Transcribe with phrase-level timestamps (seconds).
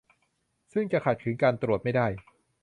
[0.73, 2.07] ซึ่งจะขัดขืนการตรวจไม่ได้